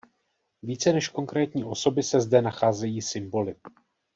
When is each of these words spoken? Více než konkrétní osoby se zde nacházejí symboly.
Více 0.63 0.93
než 0.93 1.07
konkrétní 1.07 1.63
osoby 1.63 2.03
se 2.03 2.21
zde 2.21 2.41
nacházejí 2.41 3.01
symboly. 3.01 3.55